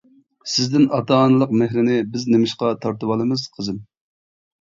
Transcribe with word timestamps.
سىزدىن 0.51 0.85
ئاتا-ئانىلىق 0.97 1.53
مېھرىنى 1.59 1.97
بىز 2.15 2.25
نېمىشقا 2.37 2.71
تارتىۋالىمىز 2.87 3.45
قىزىم. 3.59 3.79